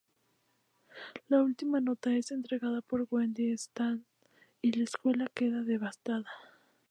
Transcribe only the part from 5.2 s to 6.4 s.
queda devastada.